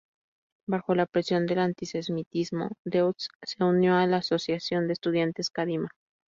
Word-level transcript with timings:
Bajo 0.67 0.95
la 0.95 1.05
presión 1.05 1.45
del 1.45 1.59
antisemitismo, 1.59 2.71
Deutsch 2.83 3.27
se 3.43 3.63
unió 3.63 3.95
a 3.97 4.07
la 4.07 4.17
asociación 4.17 4.87
de 4.87 4.93
estudiantes 4.93 5.51
"Kadima". 5.51 5.89